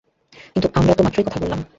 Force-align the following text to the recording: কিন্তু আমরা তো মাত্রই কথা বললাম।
কিন্তু 0.53 0.67
আমরা 0.73 0.93
তো 0.93 1.01
মাত্রই 1.03 1.25
কথা 1.27 1.39
বললাম। 1.39 1.61